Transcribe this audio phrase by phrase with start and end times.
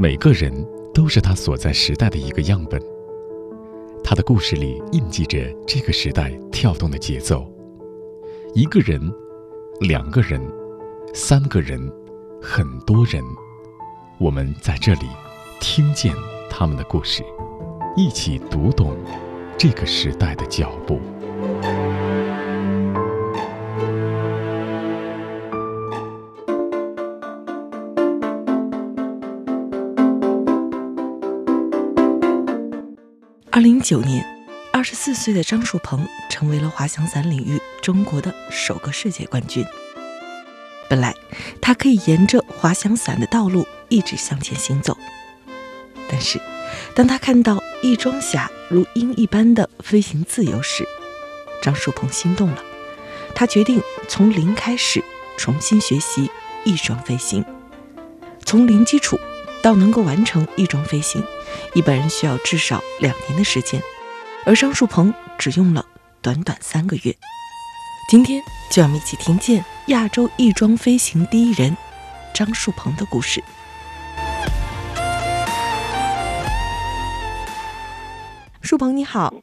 [0.00, 0.52] 每个人
[0.94, 2.80] 都是他所在时代的一个样本，
[4.04, 7.52] 他的故事里印记着这个时代跳动的节奏。
[8.54, 9.12] 一个人，
[9.80, 10.40] 两个人，
[11.12, 11.80] 三个人，
[12.40, 13.20] 很多人，
[14.20, 15.08] 我们在这里
[15.60, 16.14] 听见
[16.48, 17.24] 他们的故事，
[17.96, 18.96] 一起读懂
[19.58, 21.00] 这个时代的脚步。
[33.58, 34.24] 二零一九年，
[34.72, 39.66] 二十四岁的张树鹏成为了滑翔伞领域中国的首个世界冠军。
[40.88, 41.12] 本来
[41.60, 44.96] 他可以沿着滑翔伞的道路一直向前行走，
[46.08, 46.40] 但是
[46.94, 50.86] 当他看到翼装侠如鹰一般的飞行自由时，
[51.60, 52.62] 张树鹏心动了。
[53.34, 55.02] 他决定从零开始
[55.36, 56.30] 重新学习
[56.62, 57.44] 翼装飞行，
[58.44, 59.18] 从零基础
[59.60, 61.20] 到能够完成翼装飞行。
[61.74, 63.82] 一般人需要至少两年的时间，
[64.44, 65.86] 而张树鹏只用了
[66.20, 67.16] 短短三个月。
[68.10, 71.76] 今天就让我们一起听见亚洲翼装飞行第一人
[72.32, 73.42] 张树鹏的故事。
[78.62, 79.34] 树鹏你好，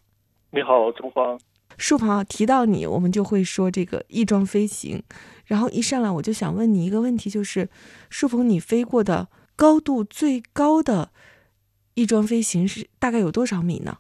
[0.52, 1.40] 你好，朱芳。
[1.78, 5.03] 树鹏啊，提到你，我们就会说这个翼装飞行。
[5.45, 7.69] 然后一上来我就想问你一个问题，就是
[8.09, 11.12] 树鹏，你飞过的高度最高的？
[11.95, 13.97] 翼装飞行是大概有多少米呢？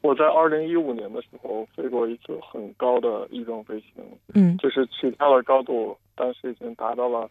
[0.00, 4.02] 我在二零一五年的时候飞过一次很高的翼装飞行，
[4.34, 7.28] 嗯，就是起跳的高度当时已经达到了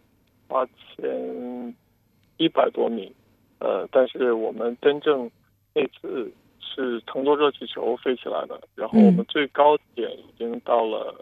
[0.48, 1.76] 八千
[2.38, 3.12] 一百多米，
[3.60, 5.30] 呃，但是我们真正
[5.74, 11.16] 那次是乘坐热气球飞起来的，然后我们最高点已经到了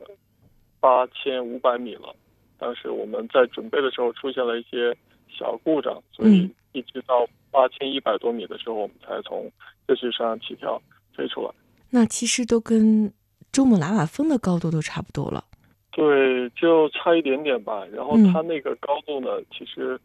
[0.82, 2.14] 八千五百米了。
[2.58, 4.94] 当时我们在准备的时候出现了一些
[5.30, 7.26] 小故障，所以一直到。
[7.54, 9.50] 八千一百多米的时候，我们才从
[9.86, 10.82] 热气上起跳
[11.16, 11.50] 飞出来。
[11.92, 13.14] 那其实都跟
[13.52, 15.46] 珠穆朗玛峰的高度都差不多了。
[15.92, 17.86] 对，就差一点点吧。
[17.94, 20.00] 然后它那个高度呢，其实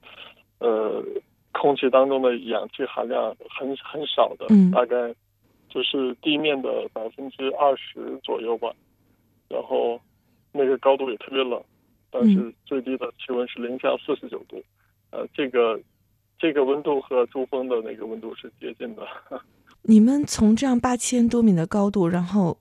[0.58, 1.02] 呃，
[1.52, 5.14] 空气当中的氧气含量很很少的，大概
[5.70, 8.70] 就是地面的百分之二十左右吧。
[9.48, 9.98] 然后
[10.52, 11.58] 那个高度也特别冷，
[12.10, 14.62] 但是最低的气温是零下四十九度。
[15.10, 15.80] 呃，这个。
[16.38, 19.02] 这个温度和珠峰的那个温度是接近的。
[19.82, 22.58] 你们从这样八千多米的高度，然后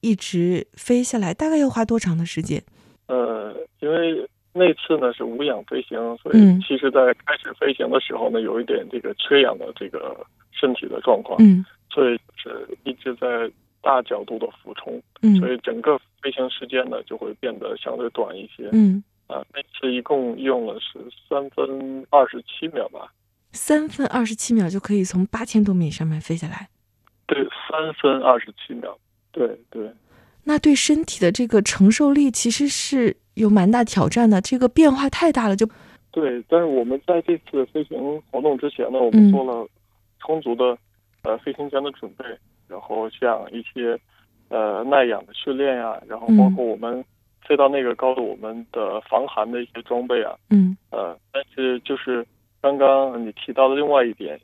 [0.00, 2.62] 一直飞下来，大概要花多长的时间？
[3.06, 13.50] 呃，因为那次呢是无氧飞行，所以其实在开始飞行的时候呢，有一点这个缺氧的这个身体的状况，嗯，所以是一直在
[13.80, 19.02] 大角度的俯冲，嗯，所以整个飞行时间呢就会变得相对短一些，嗯。
[19.28, 23.12] 啊，那次一共用了是三分二十七秒吧？
[23.52, 26.68] 三分二十七秒就可以从八千多米上面飞下来？
[27.26, 27.38] 对，
[27.68, 28.98] 三分二十七秒。
[29.30, 29.90] 对对。
[30.44, 35.54] 那对身体的这个承受力其实是有蛮大挑战的，这个变化太大了。
[35.54, 35.68] 就
[36.10, 39.68] 对，但是我们在这次飞行活动之前呢，我们做了
[40.20, 40.76] 充足的
[41.24, 42.24] 呃飞行前的准备，
[42.66, 43.98] 然后像一些
[44.48, 47.04] 呃耐氧的训练呀，然后包括我们。
[47.48, 52.24] 飞到那个高度，我们的防寒的一些装备啊，嗯，呃，但是就是
[52.60, 54.38] 刚刚你提到的另外一点，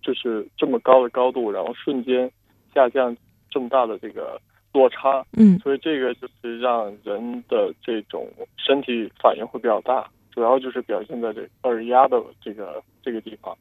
[0.00, 2.30] 就是这么高的高度，然后瞬间
[2.72, 3.16] 下降
[3.50, 4.40] 这么大的这个
[4.72, 13.52] 落差，嗯，所以这个就是让人的这种身体反应会比较大，主要就是表现在这耳压的这个这个地方，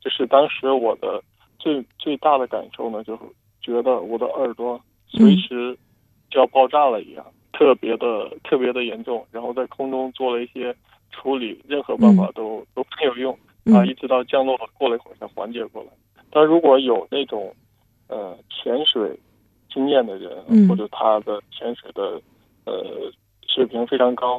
[0.00, 1.22] 就是当时我的
[1.60, 3.22] 最最大的感受呢，就是
[3.62, 5.78] 觉得我的耳朵随时
[6.28, 7.24] 就要爆炸了一样。
[7.56, 10.74] 特别的特别的严重，然后在空中做了一些
[11.10, 13.32] 处理，任何办法都都没有用
[13.74, 13.80] 啊！
[13.86, 15.88] 一直到降落了，过了一会儿才缓解过来。
[16.30, 17.50] 但如果有那种
[18.08, 19.18] 呃潜水
[19.72, 20.30] 经验的人，
[20.68, 22.20] 或者他的潜水的
[22.66, 23.10] 呃
[23.48, 24.38] 水平非常高，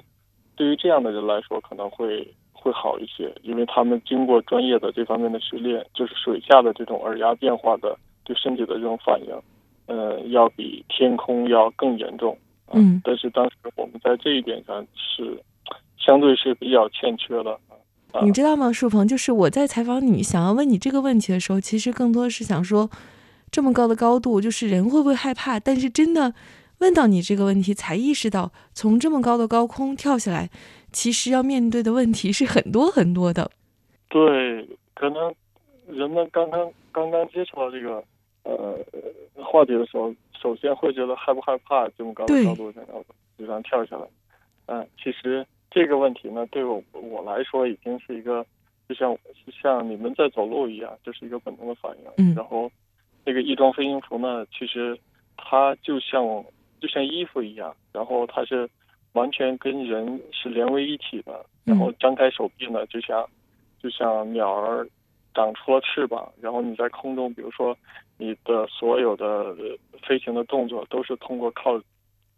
[0.56, 9.34] 对于这样的人来说可能会会好一些，因为他们经过专业的这方面的训练，就是水下的这种耳压变化的对身体的这种反应，
[9.88, 12.38] 呃，要比天空要更严重。
[12.74, 15.42] 嗯，但是当时我们在这一点上是
[15.98, 17.52] 相对是比较欠缺的
[18.12, 18.22] 啊。
[18.22, 19.08] 你知道吗，树鹏？
[19.08, 22.90] 就是我在采访你，想要问你这个问题的时候，其实更多是想说，
[23.50, 25.60] 这么高的高度，就是人会不会害怕？
[25.60, 26.34] 但是真的
[26.80, 30.50] 问到你这个问题，才意识到从这么高的高空跳下来，
[30.92, 33.50] 其实要面对的问题是很多很多的。
[34.10, 35.34] 对，可能
[35.88, 38.04] 人们刚刚刚刚接触到这个
[38.44, 38.78] 呃
[39.36, 40.14] 话题的时候。
[40.42, 43.04] 首先会觉得害不害怕这么高的高度想要
[43.38, 44.08] 就这样跳下来？
[44.68, 48.46] 嗯，其实这个问题呢，对我我来说已经是一个
[48.88, 49.18] 就像
[49.62, 52.12] 像你们在走路一样，这是一个本能的反应。
[52.18, 52.72] 嗯然后
[53.26, 54.98] 那个翼装飞行服呢，其实
[55.36, 56.24] 它就像
[56.80, 58.70] 就像衣服一样，然后它是
[59.14, 61.46] 完全跟人是连为一体的。
[61.66, 63.28] 然后张开手臂呢，就像
[63.84, 64.88] 就像鸟儿
[65.38, 67.78] 长出了翅膀，然后你在空中，比如说
[68.18, 71.80] 你的所有的呃飞行的动作都是通过靠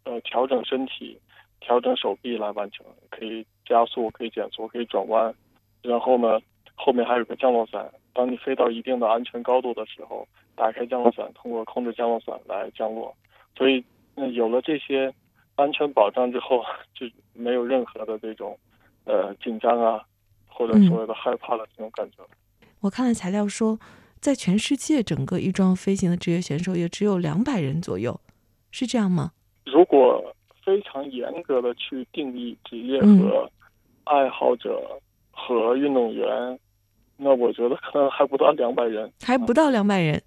[0.04, 1.18] 呃调整身体、
[1.60, 5.34] 调整手臂来完成，可以加速，可以减速，可以转弯。
[5.80, 6.38] 然后呢，
[6.74, 13.16] 后面还有个降落伞，当你飞到一定的安全高度的时候，打开降落伞，通过控制降落伞来降落。
[13.56, 13.82] 所以，
[14.16, 15.10] 嗯，有了这些
[15.54, 16.62] 安全保障之后，
[16.92, 18.58] 就没有任何的这种
[19.06, 20.04] 呃紧张啊，
[20.46, 22.18] 或者所谓的害怕的这种感觉。
[22.80, 23.78] 我看了材料说，
[24.20, 28.20] 在全世界整个翼装飞行的职业选手也只有两百人左右，
[28.70, 29.32] 是这样吗？
[29.64, 30.34] 如果
[30.64, 33.50] 非常严格的去定义职业嗯和
[34.04, 34.80] 爱好者
[35.30, 36.58] 和运动员，
[37.16, 40.22] 那我觉得可能还不到两百人，还不到两百人，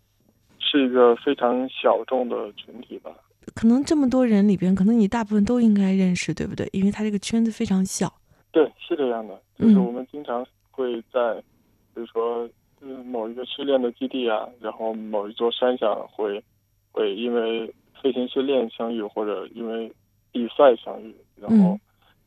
[0.60, 3.12] 是一个非常小众的群体吧。
[3.56, 6.68] 可能这么多人里边，可能你大部分都应该认识，对不对？
[6.72, 8.12] 因为他这个圈子非常小。
[8.52, 11.44] 对，是这样的，就是嗯我们经常会在，
[11.94, 12.48] 比如说，
[12.82, 16.44] 嗯，某一个训练的基地啊，然后某一座山上会，
[16.92, 19.92] 会因为飞行训练相遇，或者因为
[20.32, 21.80] 比赛相遇，然后嗯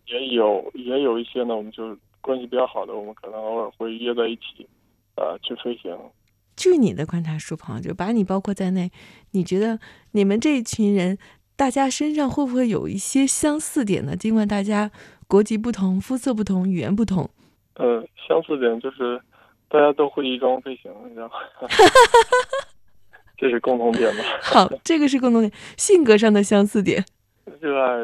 [0.07, 4.67] 也有、也有一些呢，我们就关系比较好的，我们可能偶尔会约在一起，
[5.17, 5.97] 呃，去飞行。
[6.57, 8.91] 据你的观察，舒鹏，就把你包括在内，
[9.33, 9.79] 你觉得
[10.13, 11.19] 你们这一群人，
[11.55, 14.17] 大家身上会不会有一些相似点呢？
[14.17, 14.91] 尽管大家
[15.27, 17.29] 国籍不同、肤色不同、语言不同，
[17.75, 19.21] 呃，相似点就是
[19.77, 21.37] 大家都会翼装飞行，然后
[23.37, 24.25] 这是共同点吧。
[24.41, 27.05] 好，这个是共同点，性格上的相似点。
[27.61, 27.95] 热爱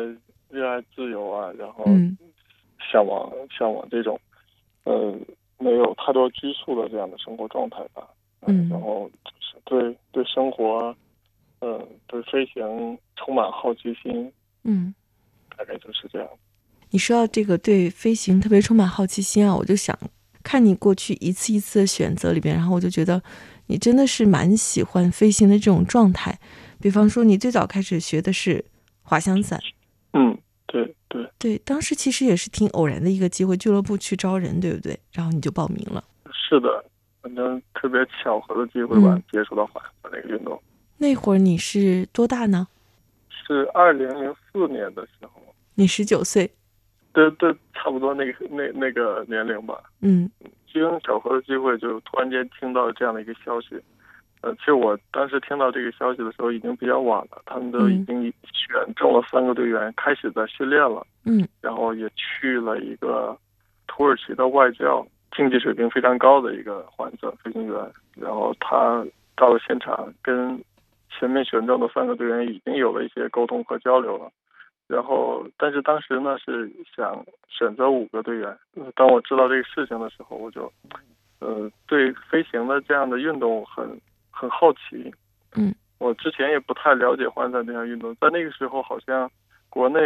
[0.51, 2.15] 热爱自由啊，然后嗯
[2.93, 4.21] 向往向往这种，
[4.85, 5.19] 呃，
[5.57, 8.07] 没有太多拘束的这样的生活状态吧。
[8.47, 10.95] 嗯然后就是对对生活，
[11.61, 14.31] 呃，对飞行充满好奇心，
[14.65, 14.95] 嗯。
[15.57, 16.29] 大概就是这样。
[16.91, 19.99] 你说到这个对飞行特别充满好奇心啊，我就想
[20.43, 23.23] 看你过去一次一次的选择里边，然后我就觉得
[23.67, 26.39] 你真的是蛮喜欢飞行的这种状态。
[26.81, 28.65] 比方说，你最早开始学的是
[29.03, 29.61] 滑翔伞，
[30.13, 30.37] 嗯，
[30.67, 34.99] 对对，对，当时其实也是挺偶然的一个机会，俱乐部去招人，对不对？
[35.13, 36.03] 然后你就报名了。
[36.33, 36.85] 是的，
[37.23, 40.61] 反正特别巧合的机会吧，嗯接触到滑翔伞这个运动，
[40.99, 42.67] 那会儿你是多大呢？
[43.31, 45.43] 是二零零四年的时候，
[45.75, 46.51] 你十九岁。
[47.13, 49.81] 对对，差不多那个那那个年龄吧。
[50.01, 50.31] 嗯
[50.73, 53.79] 机缘巧合的机会，就突然间听到这样的一个消息。
[54.41, 58.23] 呃，其实我当时听到这个消息的时候已经比较晚了，他们都已经
[58.53, 63.37] 选中了三个队员，开始在训练了，嗯然后也去了一个
[63.87, 65.07] 土耳其的外教，
[65.37, 67.75] 竞技水平非常高的一个滑翔飞行员。
[68.17, 69.07] 然后他
[69.37, 70.59] 到了现场，跟
[71.11, 74.31] 前面选中的三个队员已经有了一些沟通和交流了。
[74.87, 78.49] 然后，但是当时呢是想选择五个队员。
[78.75, 80.71] 呃当我知道这个事情的时候，我就，
[81.41, 83.99] 呃，对飞行的这样的运动很
[84.31, 85.13] 很好奇。
[85.55, 89.31] 嗯，我之前也不太了解滑翔伞这项运动，在那个时候好像
[89.71, 90.01] 国内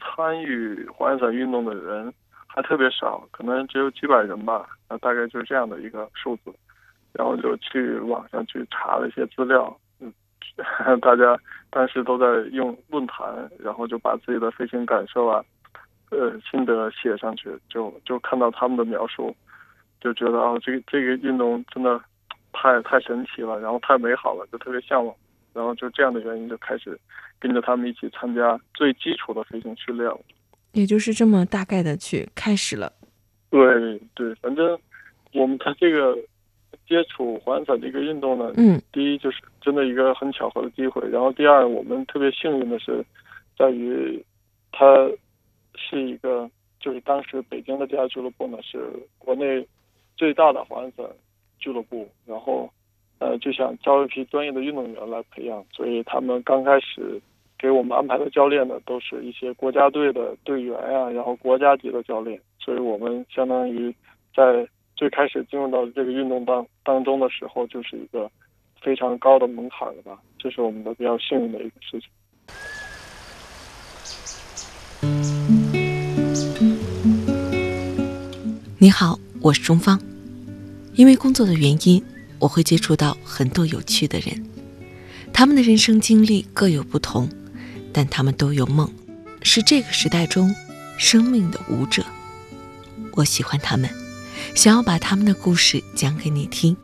[0.00, 2.12] 参与滑翔伞运动的人
[2.46, 4.66] 还特别少，可能只有几百人吧。
[4.88, 6.52] 啊，大概就是这样的一个数字。
[7.12, 9.89] 然后就去网上去查了一些资料，嗯，
[11.00, 11.38] 大家
[11.70, 15.44] 当时都在用论坛，然后就把自己的飞行感受啊，
[16.10, 19.34] 呃，心得写上去，就就看到他们的描述，
[20.00, 22.00] 就觉得啊，这个这个运动真的
[22.52, 25.14] 太太神奇了，然后太美好了，就特别向往，
[25.52, 26.98] 然后就这样的原因就开始
[27.38, 30.20] 跟着他们一起参加最基础的飞行训练了。
[30.72, 32.92] 也就是这么大概的去开始了。
[33.50, 34.78] 对对，反正
[35.32, 36.16] 我们他这个
[36.90, 38.82] 接触滑翔伞这个运动呢，嗯。
[38.92, 43.04] 第一就是真的一个很巧合的机会，然后第二我们特别幸运的是，
[43.56, 44.20] 在于
[44.72, 44.84] 它
[45.76, 49.64] 是一个就是当时北京的这家俱乐部呢是国内
[50.16, 51.06] 最大的滑翔伞
[51.60, 52.68] 俱乐部，然后
[53.20, 57.20] 呃就想招一批专业的运动员来培养，所以他们刚开始
[57.56, 63.94] 给我们安排的教练呢都是一些国家队的队员呀、然后国家级的教练，所以我们相当于
[64.34, 64.66] 在
[65.00, 68.30] 最开始进入到这个运动当当中的时候，就是一个
[68.82, 72.10] 非常高的门槛了吧，这是我们的比较幸运的一个事情。
[78.78, 79.98] 你好，我是钟芳。
[80.92, 82.04] 因为工作的原因，
[82.38, 84.44] 我会接触到很多有趣的人，
[85.32, 87.26] 他们的人生经历各有不同，
[87.90, 88.86] 但他们都有梦，
[89.40, 90.54] 是这个时代中
[90.98, 92.02] 生命的舞者。
[93.14, 93.88] 我喜欢他们，
[94.54, 96.76] 想要把他们的故事讲给你听，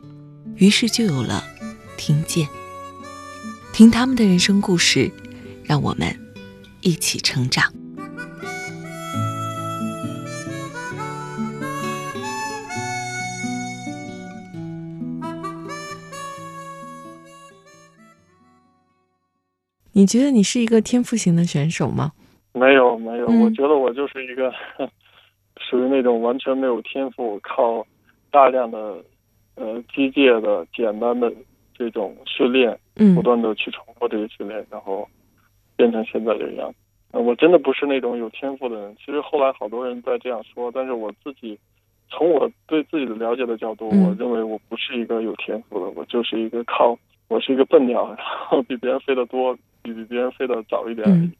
[0.55, 1.43] 于是就有了
[1.97, 2.47] 听见，
[3.73, 5.11] 听他们的人生故事，
[5.63, 6.17] 让我们
[6.81, 7.71] 一起成长。
[19.93, 22.11] 你觉得你是一个天赋型的选手吗？
[22.53, 24.51] 没有没有，嗯我觉得我就是一个
[25.67, 27.85] 属于那种完全没有天赋，靠
[28.31, 29.03] 大量的
[29.55, 31.33] 呃机械的简单的
[31.73, 35.07] 这种训练，嗯不断的去重复这些训练，然后
[35.75, 36.77] 变成现在这个样子。
[37.11, 38.95] 呃我真的不是那种有天赋的人。
[38.97, 41.57] 其实后来好多人在这样说，但是我自己
[42.09, 46.97] 从我对自己的了解的角度，嗯我认为我不是一个有天赋的，我就是一个靠
[47.29, 51.19] 我是一个笨鸟，然后比别人飞得多，比比别人飞得早一点而已。
[51.19, 51.33] 嗯，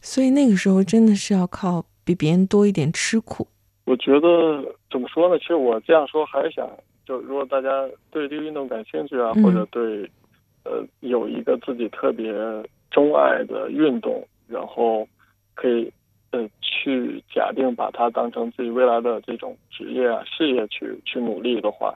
[0.00, 3.48] 所以那个时候真的是要靠比别人多一点吃苦。
[3.88, 5.38] 我觉得怎么说呢？
[5.38, 6.68] 其实我这样说还是想，
[7.06, 10.02] 就如果大家对这个运动感兴趣啊，嗯或者对
[10.64, 12.30] 呃有一个自己特别
[12.90, 15.08] 钟爱的运动，然后
[15.54, 15.90] 可以
[16.32, 21.94] 呃去假定把它当成自己未来的这种职业啊事业去去努力的话，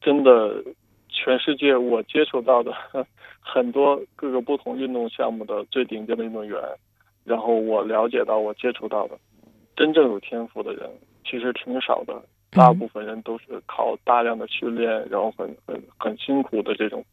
[0.00, 0.62] 真的
[1.08, 2.72] 全世界我接触到的
[3.40, 6.56] 很多各个不同运动项目的最顶尖的运动员，
[7.24, 9.18] 然后我了解到我接触到的
[9.74, 10.88] 真正有天赋的人
[11.24, 17.04] 其实挺少的，大部分人都是靠大量的训练，然后很很很辛苦的这种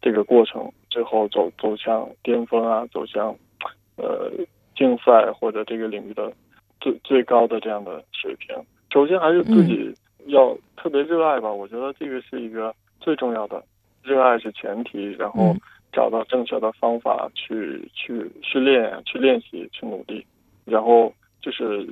[0.00, 3.34] 这个过程，最后走走向巅峰啊，走向
[3.96, 4.30] 呃
[4.76, 6.32] 竞赛或者这个领域的
[6.80, 8.56] 最最高的这样的水平。
[8.92, 9.94] 首先还是自己
[10.26, 13.62] 要特别热爱吧，我觉得这个是一个最重要的，
[14.02, 15.60] 热爱是前提，然后嗯。
[15.92, 20.22] 找到正确的方法去去训练、去练习、去努力，
[20.66, 21.86] 然后就是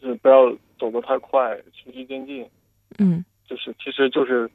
[0.00, 0.48] 就是不要
[0.80, 2.48] 走得太快，循序渐进，
[2.98, 4.50] 嗯，就是其实就是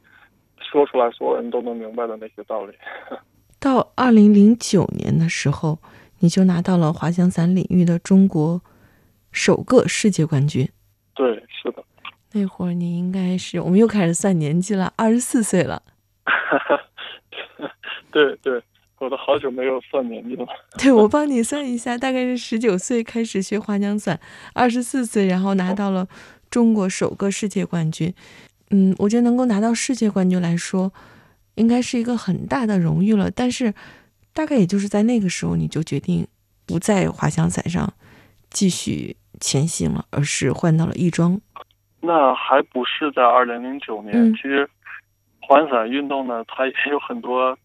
[0.58, 2.74] 说出来所有人都能明白的那些道理。
[3.60, 5.78] 到二零零九年的时候，
[6.18, 8.60] 你就拿到了滑翔伞领域的中国
[9.30, 10.68] 首个世界冠军。
[11.14, 11.82] 对，是的。
[12.32, 15.82] 那会儿你应该是，我们又开始算年纪了，二十四岁了。
[18.10, 18.62] 对 对，
[18.98, 20.46] 我都好久没有算年纪了。
[20.78, 24.18] 对，我帮你算一下，大概是十九岁开始学滑翔伞，
[24.54, 26.08] 二十四岁，然后拿到了
[26.50, 28.12] 中国首个世界冠军。
[28.70, 30.92] 嗯，我觉得能够拿到世界冠军来说，
[31.54, 33.30] 应该是一个很大的荣誉了。
[33.30, 33.74] 但是，
[34.32, 36.26] 大概也就是在那个时候，你就决定
[36.66, 37.92] 不在滑翔伞上
[38.50, 41.40] 继续前行了，而是换到了亦庄。
[42.00, 44.68] 那还不是在二零零九年，嗯其实
[45.40, 47.56] 滑翔伞运动呢，它也有很多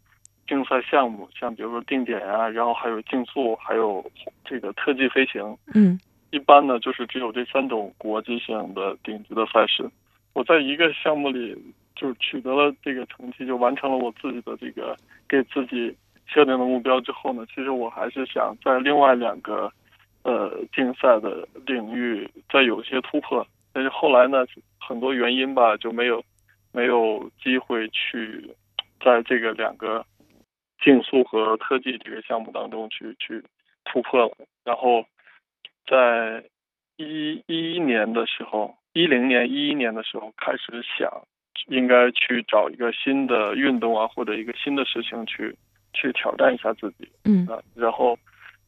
[0.51, 4.03] 竞赛项目，像比如说定点啊，然后还有竞速，还有
[4.43, 5.41] 这个特技飞行。
[5.74, 5.98] 嗯
[6.31, 9.89] 一般呢，就是只有这三种国际性的顶级的赛事。
[10.34, 11.58] 我在一个项目里
[11.96, 14.93] 就取得了这个成绩，就完成了我自己的这个
[15.29, 19.72] 给自己设定的目标之后呢，其实我还是想在另外两个
[20.24, 23.48] 呃竞赛的领域再有些突破。
[23.72, 24.46] 但是后来呢，
[24.77, 26.22] 很多原因吧，就没有
[26.74, 28.53] 没有机会去
[29.01, 30.05] 在这个两个
[30.82, 33.44] 竞速和特技这个项目当中去去
[33.86, 34.32] 突破了。
[34.64, 35.06] 然后
[35.88, 36.44] 在
[36.98, 41.10] 一一一年的时候，一零年、一一年的时候开始想，
[41.68, 45.56] 应该去找一个新的运动啊，或者一个新的事情去
[45.94, 47.60] 去挑战一下自己嗯啊。
[47.76, 48.18] 然后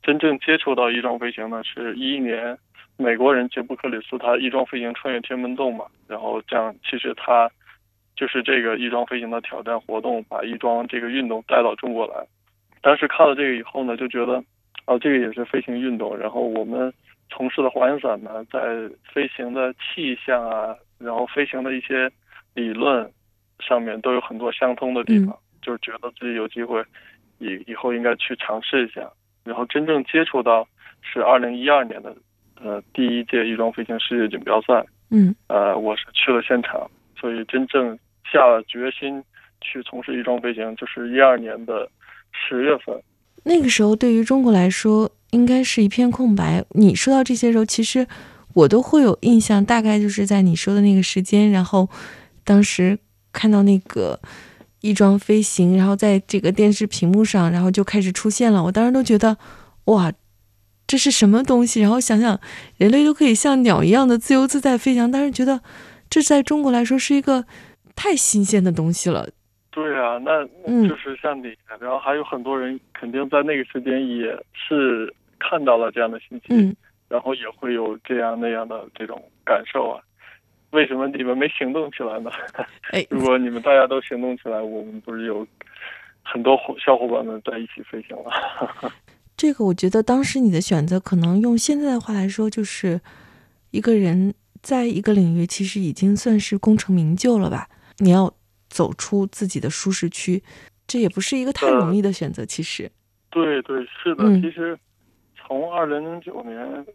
[0.02, 2.58] 真正接触到翼装飞行呢，是一一年，
[2.98, 7.50] 美国人杰布克里斯他翼装飞行穿越天门洞嘛，然后这样其实他
[8.16, 12.26] 就是这个翼装飞行的挑战活动，把翼装这个运动带到中国来。
[12.82, 14.44] 当时看了这个以后呢，就觉得
[14.86, 16.18] 啊，这个也是飞行运动。
[16.18, 16.94] 然后我们
[17.30, 18.60] 从事的滑翔伞呢，在
[19.12, 22.12] 飞行的气象啊，然后飞行的一些
[22.54, 23.10] 理论
[23.60, 26.84] 上面都有很多相通的地方，就是觉得自己有机会
[27.40, 29.10] 以以后应该去尝试一下。
[29.46, 30.68] 然后真正接触到
[31.02, 32.16] 是二零一二年的
[32.62, 36.90] 呃第一届翼装飞行世界锦标赛，嗯呃，我是去了现场，
[37.24, 37.98] 所以真正
[38.30, 39.24] 下了决心
[39.62, 41.90] 去从事翼装飞行，就是一二年的
[42.34, 42.94] 十月份。
[43.46, 46.66] 那个时候对于中国来说，应该是一片空白。
[46.72, 48.06] 你说到这些时候，其实
[48.54, 51.88] 我都会有印象，大概就是在你说的那个时间，然后
[52.44, 53.00] 当时
[53.32, 54.20] 看到那个
[54.82, 58.62] 翼装飞行，然后在这个电视屏幕上，然后就开始出现了。
[58.66, 59.38] 我当时都觉得，
[59.86, 60.12] 哇，
[60.86, 61.80] 这是什么东西？
[61.80, 62.38] 然后想想，
[62.76, 65.62] 人类都可以像鸟一样的自由自在飞翔，当时觉得
[66.14, 67.44] 这在中国来说是一个
[67.96, 69.28] 太新鲜的东西了。
[69.72, 76.76] 对啊，那嗯就是像你，然后还有很多人肯定在那个时间也是看到了这样的信息，嗯
[77.10, 80.00] 然后也会有这样那样的这种感受啊。
[80.70, 82.30] 为什么你们没行动起来呢？
[82.92, 85.48] 哎， 如果你们大家都行动起来，我们不是有
[86.22, 88.94] 很多伙小伙伴们在一起飞行了？
[89.36, 93.02] 这个我觉得当时你的选择，可能用现在的话来说，就是
[93.72, 97.68] 一个人在一个领域其实已经算是功成名就了吧？
[98.00, 98.34] 你要
[98.70, 100.42] 走出自己的舒适区，
[100.88, 102.46] 这也不是一个太容易的选择。
[102.46, 102.90] 其实，
[103.30, 104.24] 对对，是的。
[104.24, 104.80] 嗯其实
[105.36, 106.86] 从二零零九年，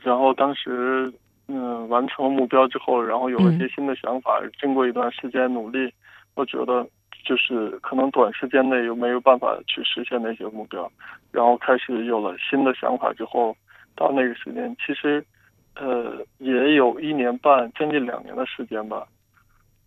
[0.00, 1.12] 然后当时
[1.48, 5.92] 嗯完成了目标之后，然后有了一些新的想法，经过一段时间努力，
[6.34, 6.88] 我觉得
[7.26, 10.90] 就是可能短时间内又没有办法去实现那些目标，
[11.30, 13.54] 然后开始有了新的想法之后，
[13.94, 15.22] 到那个时间其实
[15.78, 19.06] 呃也有一年半，将近两年的时间吧。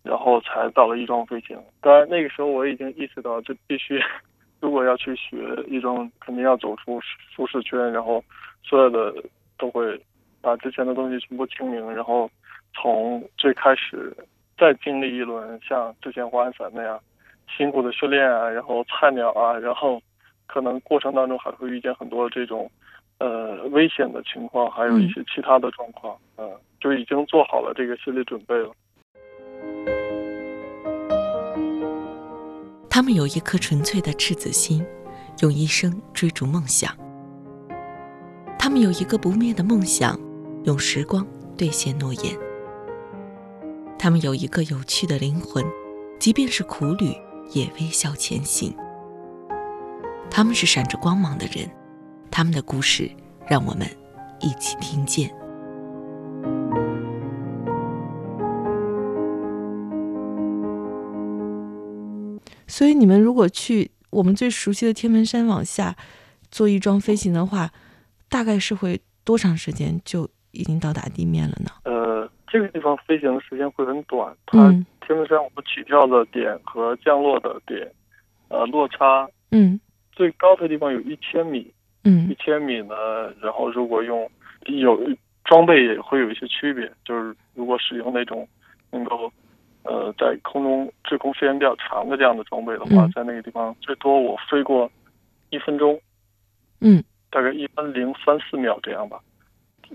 [0.04, 1.56] 然后才到了翼装飞行。
[1.80, 4.02] 当然，那个时候我已经意识到，这必须，
[4.58, 5.36] 如果要去学
[5.68, 8.20] 翼装，肯定要走出舒适圈，然后
[8.64, 9.14] 所有的
[9.56, 9.96] 都会
[10.40, 12.28] 把之前的东西全部清零，然后
[12.74, 14.12] 从最开始
[14.58, 16.98] 再经历一轮像之前滑翔伞那样
[17.56, 20.02] 辛苦的训练啊，然后菜鸟啊，然后
[20.48, 22.68] 可能过程当中还会遇见很多这种
[23.22, 28.70] 呃危险的情况，还有一些其他的状况，嗯、呃，就已经做好了这个心理准备了。
[32.90, 34.84] 他们有一颗纯粹的赤子心，
[35.40, 36.92] 用一生追逐梦想。
[38.58, 40.18] 他们有一个不灭的梦想，
[40.64, 41.24] 用时光
[41.56, 42.36] 兑现诺言。
[43.98, 45.64] 他们有一个有趣的灵魂，
[46.18, 47.14] 即便是苦旅
[47.52, 48.74] 也微笑前行。
[50.28, 51.70] 他们是闪着光芒的人，
[52.32, 53.08] 他们的故事
[53.46, 53.86] 让我们
[54.40, 55.30] 一起听见。
[62.66, 65.94] 所以你们如果去我们最熟悉的天门山往下
[66.50, 67.70] 做翼装飞行的话，
[68.30, 71.70] 大概是会多长时间就已经到达地面了呢？
[71.84, 74.34] 呃，这个地方飞行的时间会很短。
[74.46, 77.92] 它嗯天门山我们起跳的点和降落的点，
[78.48, 79.78] 呃，落差嗯
[80.12, 81.70] 最高的地方有一千米，
[82.04, 82.94] 一嗯千米呢，
[83.40, 84.28] 然后如果用
[84.66, 84.98] 有
[85.44, 88.48] 装备也会有一些区别，就是如果使用那种
[88.90, 89.32] 能够
[89.84, 94.90] 呃在空中滞空时间比较长的这样的装备的话，嗯在那个地方最多我飞过
[95.50, 96.00] 一分钟，
[96.80, 99.20] 嗯大概一分零三四秒这样吧，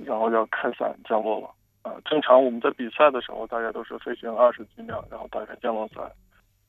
[0.06, 1.50] 然后要开伞降落了。
[1.84, 6.04] 啊、正常我们在比赛的时候，大概都是飞行二十几秒，然后大概降落伞。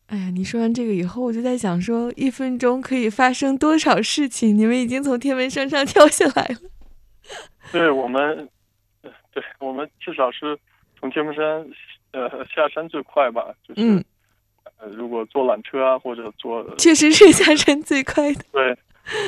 [0.09, 4.57] 哎呀，你说完这个以后，我就在想说，一分钟可以发生多少事情？
[4.57, 6.61] 你们已经从天门山上跳下来了。
[7.71, 8.49] 对我们，
[9.03, 10.59] 呃对我们至少是
[10.99, 11.45] 从天门山
[12.13, 14.03] 呃下山最快吧，就是、嗯，
[14.79, 18.43] 呃如果坐缆车啊或者坐确实是下山最快的。
[18.51, 18.75] 对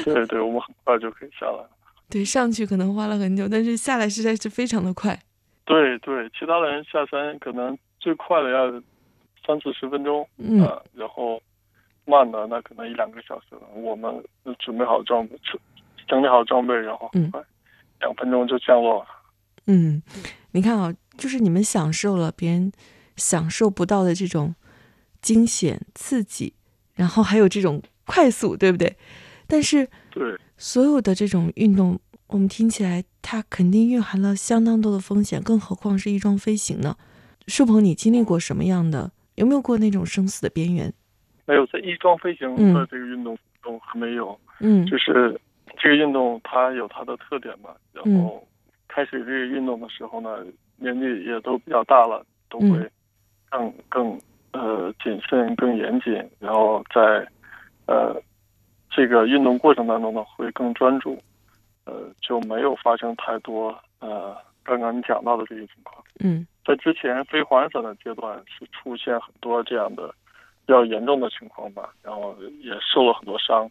[0.05, 1.62] 对对，我们很快就可以下来。
[2.09, 5.21] 对，上去可能花了很久，但是下来实在是非常的快。
[5.66, 8.83] 对对，其他的人下山可能最快的要
[9.51, 11.43] 三四十分钟，嗯啊，然后
[12.05, 13.63] 慢的那可能一两个小时了。
[13.75, 14.15] 我们
[14.61, 15.37] 准备好装备，
[16.07, 17.43] 整理好装备，然后很快
[18.01, 19.07] 两分钟就降落了。
[19.67, 20.01] 嗯，
[20.53, 22.73] 你看啊，就是你们享受了别人
[23.17, 24.55] 享受不到的这种
[25.21, 26.55] 惊险刺激，
[26.95, 28.97] 然后还有这种快速，对不对？
[29.49, 36.97] 但是对，所有的这种运动，我们听起来它肯定蕴含了相当多的风险，更何况是翼装飞行呢？
[37.49, 39.11] 树鹏，你经历过什么样的？
[39.40, 40.92] 有没有过那种生死的边缘？
[41.46, 44.38] 没有在翼装飞行嗯的这个运动中还没有。
[44.61, 45.40] 嗯就是
[45.79, 48.46] 这个运动它有它的特点嘛，然嗯后
[48.87, 50.44] 开始这个运动的时候呢，
[50.76, 52.90] 年纪也都比较大了，都会嗯
[53.48, 54.20] 更更
[54.53, 57.26] 呃谨慎、更严谨，然后在
[57.87, 58.14] 呃
[58.90, 61.18] 这个运动过程当中呢会更专注，
[61.87, 66.03] 呃就没有发生太多呃刚刚你讲到的这些情况。
[66.20, 70.14] 嗯在之前飞滑翔伞的阶段是出现很多这样的
[70.66, 73.68] 比较严重的情况吧，然后也受了很多伤。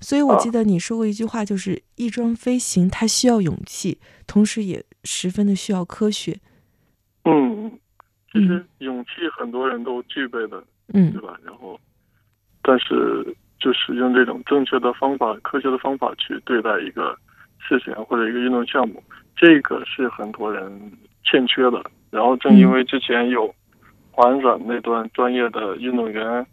[0.00, 6.38] 所以我啊记得你说过一句话，就是翼装飞行它需要勇气，同时也十分的需要科学。
[7.24, 7.70] 嗯，
[8.32, 10.62] 其实勇气很多人都具备的，
[10.94, 11.38] 嗯对吧？
[11.44, 11.78] 然后，
[12.62, 17.18] 但是就是用这种正确的方法、科学的方法去对待一个
[17.58, 19.02] 事情或者一个运动项目，
[19.38, 20.70] 这个是很多人
[21.24, 21.82] 欠缺的。
[22.10, 23.54] 然后正因为之前有
[24.10, 26.44] 滑翔伞那段专业的运动员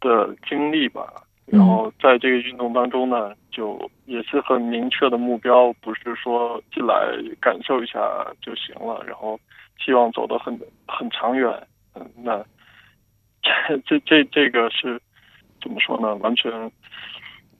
[0.00, 1.06] 的经历吧，
[1.46, 6.94] 然后在这个运动当中呢，就也是很明确的目标，不是说进来
[7.40, 8.00] 感受一下
[8.42, 9.38] 就行了，然后
[9.78, 11.50] 希望走得很很长远。
[11.94, 12.44] 嗯，那
[13.42, 15.00] 这这这这个是
[15.62, 16.14] 怎么说呢？
[16.16, 16.50] 完全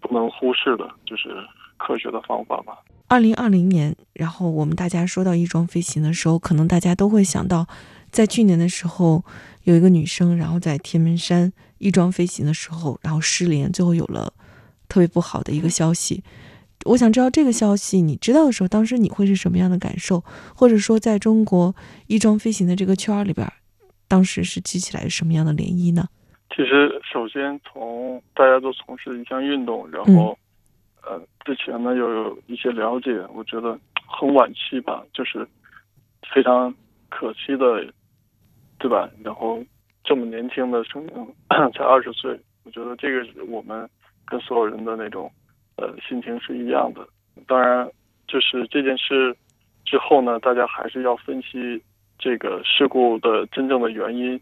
[0.00, 1.28] 不能忽视的，就是
[1.76, 2.76] 科学的方法吧。
[3.10, 7.66] 二零二零年，然后我们大家说到翼装飞行的时候，可能大家都会想到
[8.12, 9.24] 在去年的时候，
[9.64, 14.32] 有一个女生，然后在天门山翼装飞行的时候，然后失联，最后有了
[14.88, 16.22] 特别不好的一个消息。
[16.84, 20.22] 我想知道这个消息，你知道的时候，当时你会是什么样的感受？
[20.54, 21.74] 或者说，在中国
[22.06, 23.44] 翼装飞行的这个圈儿里边，
[24.06, 26.06] 当时是激起来什么样的涟漪呢？
[26.50, 30.38] 其实，首先从大家都从事一项运动，然后，
[31.02, 35.46] 呃，之前呢又有一些了解，我觉得很惋惜吧，就是
[36.32, 36.74] 非常
[37.08, 37.92] 可惜的，
[38.78, 39.08] 对吧？
[39.24, 39.62] 然后
[40.04, 41.12] 这么年轻的生命
[41.72, 43.88] 才二十岁，我觉得这个我们
[44.26, 45.30] 跟所有人的那种
[45.76, 47.06] 呃心情是一样的。
[47.46, 47.90] 当然，
[48.26, 49.36] 就是这件事
[49.84, 51.82] 之后呢，大家还是要分析
[52.18, 54.40] 这个事故的真正的原因，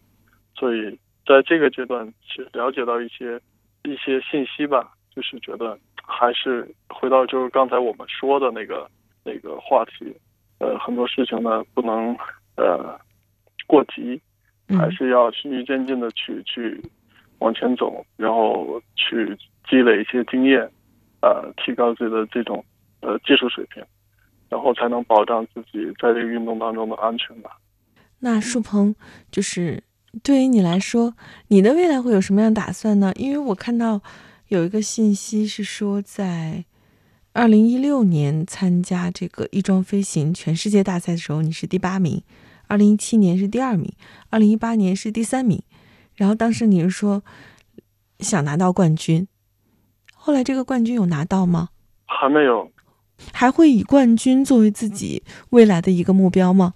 [0.55, 0.99] 所以。
[1.27, 3.39] 在这个阶段，去了解到一些
[3.85, 5.79] 一些信息吧，就是觉得
[6.19, 8.91] 还是回到就是刚才我们说的那个
[9.23, 10.13] 那个话题，
[10.59, 12.17] 呃，很多事情呢不能
[12.57, 12.99] 呃
[13.69, 14.21] 过急，
[14.77, 16.83] 还是要循序渐进的去去
[17.39, 19.37] 往前走，然后去
[19.71, 20.69] 积累一些经验，
[21.23, 22.65] 呃，提高自己的这种
[23.01, 23.81] 呃技术水平，
[24.49, 27.57] 然后才能保障自己在这个运动当中的安全吧。
[28.19, 28.95] 那树鹏
[29.31, 29.85] 就是。
[30.25, 31.13] 对于你来说，
[31.49, 33.13] 你的未来会有什么样打算呢？
[33.15, 34.01] 因为我看到
[34.49, 36.65] 有一个信息是说，在
[37.35, 42.23] 二零一六年参加这个翼装飞行全世界大赛的时候，你是第八名；
[42.67, 43.93] 二零一七年是第二名；
[44.31, 45.63] 二零一八年是第三名。
[46.17, 47.23] 然后当时你是说
[48.21, 49.29] 想拿到冠军，
[50.15, 51.69] 后来这个冠军有拿到吗？
[52.07, 52.73] 还没有。
[53.35, 56.73] 还会以冠军作为自己未来的一个目标吗？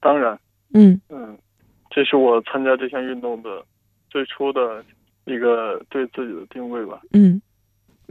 [0.00, 0.38] 当然。
[0.74, 1.38] 嗯嗯。
[1.90, 3.64] 这是我参加这项运动的
[4.10, 4.84] 最初的
[5.24, 7.00] 一个对自己的定位吧。
[7.12, 7.40] 嗯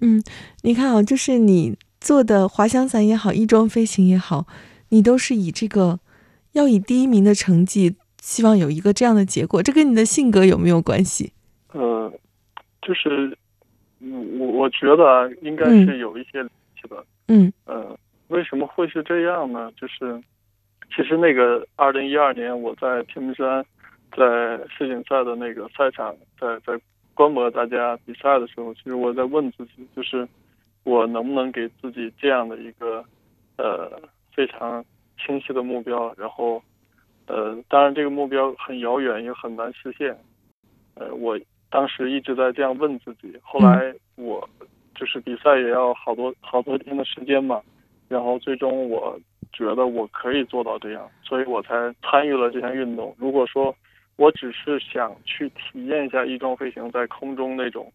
[0.01, 0.21] 嗯，
[0.61, 4.47] 你看啊，就是你做的滑翔伞也好，翼装飞行也好，
[4.89, 5.99] 你都是以这个
[6.53, 9.61] 要以第一名的成绩，希望有一个这样的结果。
[9.61, 11.31] 这跟你的性格有没有关系？
[11.73, 12.11] 呃，
[12.81, 13.37] 就是
[13.99, 16.49] 我我觉得啊，应该是有一些联
[16.81, 17.05] 系的。
[17.27, 17.97] 嗯呃，
[18.27, 19.71] 为什么会是这样呢？
[19.79, 20.21] 就是
[20.95, 23.65] 其实那个二零一二年我在天门山。
[24.15, 24.23] 在
[24.69, 26.79] 世锦赛的那个赛场，在在
[27.13, 30.27] 观摩大家比赛的时候，其实我在问自己，就是
[30.83, 33.03] 我能不能给自己这样的一个
[33.57, 34.01] 呃
[34.33, 34.83] 非常
[35.23, 36.61] 清晰的目标，然后
[37.27, 40.17] 呃，当然这个目标很遥远，也很难实现。
[40.95, 44.47] 呃，我当时一直在这样问自己，后来我
[44.95, 47.61] 就是比赛也要好多好多天的时间嘛，
[48.09, 49.19] 然后最终我
[49.51, 51.73] 觉得我可以做到这样，所以我才
[52.03, 53.15] 参与了这项运动。
[53.17, 53.75] 如果说
[54.15, 57.91] 我只是想去体验一下翼装飞行在空中那种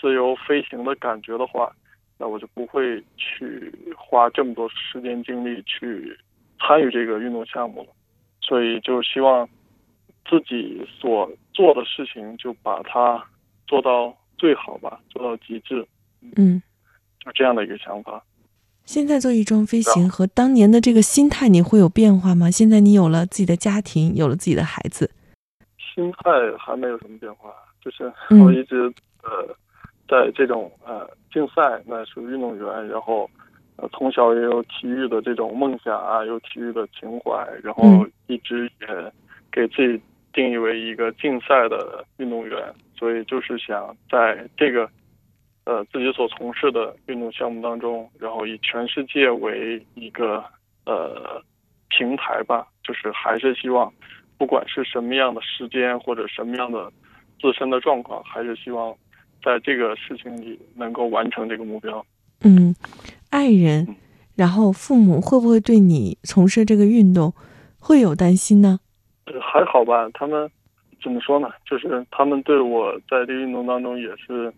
[0.00, 1.70] 自由飞行的感觉的话，
[2.18, 6.18] 那我就不会去花这么多时间精力去
[6.58, 7.88] 参与这个运动项目了。
[8.40, 9.48] 所以就希望
[10.28, 13.24] 自己所做的事情就把它
[13.66, 15.86] 做到最好吧，做到极致。
[16.36, 16.60] 嗯，
[17.24, 18.22] 就这样的一个想法。
[18.84, 22.50] 现在做翼装飞行和当年的这个心态，你会有变化吗？
[22.50, 25.10] 现在你有了自己的家庭，有了自己的孩子。
[25.94, 29.46] 心态还没有什么变化，就是我一直呃，
[30.08, 33.30] 在这种呃竞赛，那属于运动员，然后
[33.76, 39.12] 呃从小也有体育的这种梦想啊，有体育的情怀，然后一直也
[39.52, 40.02] 给自己
[40.32, 42.58] 定义为一个竞赛的运动员，
[42.98, 44.90] 所以就是想在这个
[45.64, 50.44] 呃自己所从事的运动项目当中，然后以全世界为一个
[50.86, 51.40] 呃
[51.88, 53.92] 平台吧，就是还是希望。
[54.36, 56.92] 不管是什么样的时间或者什么样的
[57.40, 58.94] 自身的状况，还是希望
[59.42, 62.04] 在这个事情里能够完成这个目标。
[62.42, 62.74] 嗯，
[63.30, 63.96] 爱人，
[64.34, 67.32] 然后父母会不会对你从事这个运动
[67.78, 68.80] 会有担心呢？
[69.40, 70.50] 还好吧，他们
[71.02, 71.48] 怎么说呢？
[71.64, 74.52] 就是他们对我在这个运动当中也是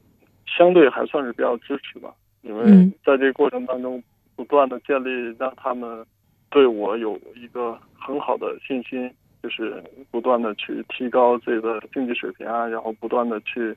[0.46, 2.12] 相对还算是比较支持吧，
[2.42, 2.64] 因为
[3.04, 4.02] 在这个过程当中
[4.34, 6.04] 不断的建立让他们
[6.50, 9.12] 对我有一个很好的信心。
[9.46, 9.80] 就是
[10.10, 13.76] 不断的去提高自己的竞技水平啊，然后不断的去，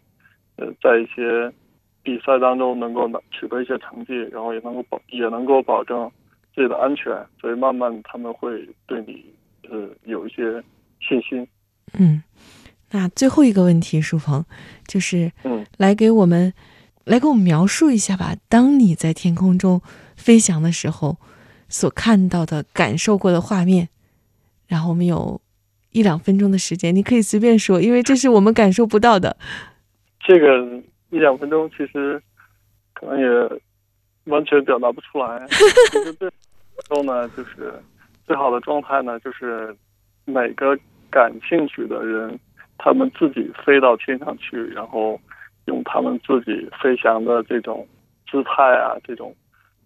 [0.55, 1.53] 呃，在一些
[2.01, 6.09] 比赛当中能够取得一些成绩，然后也能够保也能够保证
[6.55, 9.23] 自己的安全，所以慢慢他们会对你
[9.69, 10.59] 呃有一些
[11.07, 11.47] 信心。
[11.93, 12.23] 嗯，
[12.89, 14.43] 那最后一个问题，舒鹏，
[14.87, 16.51] 就是嗯，来给我们
[17.03, 19.79] 来给我们描述一下吧，当你在天空中
[20.15, 21.17] 飞翔的时候
[21.67, 23.89] 所看到的、感受过的画面，
[24.65, 25.39] 然后我们有。
[25.91, 29.35] 一两分钟的时间，你可以随便说，因为这是我们感受不到的。
[30.19, 30.63] 这个
[31.09, 32.21] 一两分钟其实
[32.93, 33.61] 可能也
[34.25, 35.47] 完全表达不出来。
[35.47, 36.29] 其实最
[36.89, 37.73] 后呢，就是
[38.27, 39.75] 最好的状态呢，就是
[40.25, 40.77] 每个
[41.09, 42.39] 感兴趣的人，
[42.77, 45.19] 他们自己飞到天上去，然后
[45.65, 47.87] 用他们自己飞翔的这种
[48.29, 49.35] 姿态啊，这种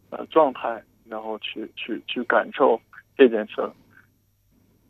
[0.10, 2.78] 呃状态，然后去去去感受
[3.18, 3.72] 这件事儿。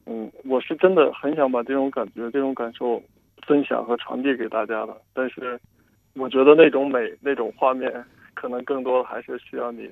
[0.06, 3.02] 嗯，我是真的很想把这种感觉、这种感受
[3.46, 5.60] 分享和传递给大家的，但是
[6.16, 7.92] 我觉得那种美、那种画面，
[8.34, 9.92] 可能更多的还是需要你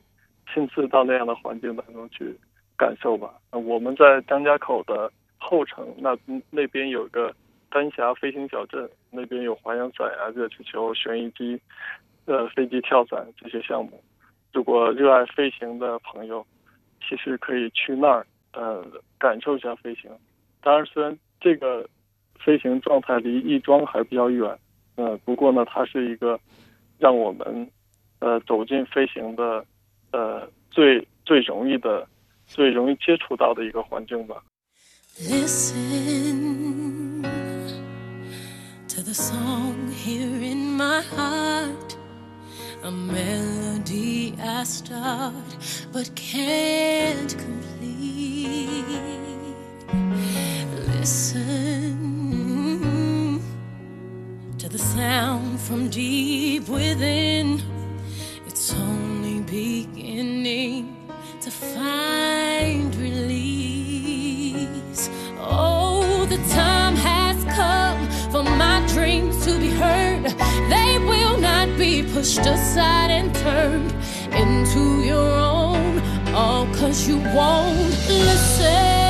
[0.54, 2.36] 亲自到那样的环境当中去
[2.78, 3.34] 感受吧。
[3.52, 5.12] 我们在张家口的。
[5.44, 6.16] 后城那
[6.52, 7.34] 那边有个
[7.72, 11.60] 丹霞飞行小镇，那边有滑翔伞啊、热气球、悬疑机、
[12.26, 14.00] 呃飞机跳伞这些项目。
[14.54, 16.46] 如果热爱飞行的朋友，
[17.02, 18.86] 其实可以去那儿呃
[19.18, 20.12] 感受一下飞行。
[20.62, 21.90] 当然，虽然这个
[22.40, 24.56] 飞行状态离亦庄还比较远，
[24.96, 26.40] 呃，不过呢，它是一个
[27.00, 27.68] 让我们
[28.20, 29.66] 呃走进飞行的
[30.12, 32.08] 呃最最容易的、
[32.46, 34.44] 最容易接触到的一个环境吧。
[35.20, 37.22] Listen
[38.88, 41.98] to the song here in my heart,
[42.84, 45.34] a melody I start
[45.92, 47.81] but can't complete.
[51.00, 52.02] Listen
[54.58, 57.62] to the sound from deep within,
[58.46, 60.96] it's only beginning
[61.42, 64.68] to find relief.
[65.40, 70.26] Oh, the time has come for my dreams to be heard.
[70.70, 73.94] They will not be pushed aside and turned
[74.34, 75.01] into.
[76.34, 79.01] All cause you won't listen.